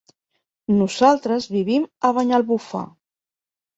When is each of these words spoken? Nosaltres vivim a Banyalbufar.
Nosaltres 0.77 1.47
vivim 1.57 1.85
a 2.09 2.13
Banyalbufar. 2.19 2.85